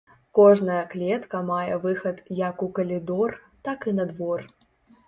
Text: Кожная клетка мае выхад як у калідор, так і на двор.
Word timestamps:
Кожная 0.37 0.79
клетка 0.93 1.43
мае 1.51 1.77
выхад 1.85 2.25
як 2.41 2.65
у 2.69 2.71
калідор, 2.81 3.39
так 3.71 3.79
і 3.95 3.97
на 4.01 4.13
двор. 4.15 4.39